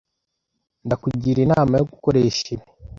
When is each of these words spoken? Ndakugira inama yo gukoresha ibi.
Ndakugira 0.85 1.39
inama 1.45 1.73
yo 1.79 1.85
gukoresha 1.91 2.45
ibi. 2.53 2.65